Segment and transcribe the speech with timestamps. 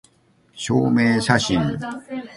[0.55, 1.77] 証明写真